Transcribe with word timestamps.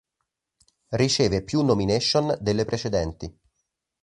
Riceve 0.95 1.43
più 1.43 1.61
nomination 1.61 2.35
delle 2.41 2.65
precedenti. 2.65 3.31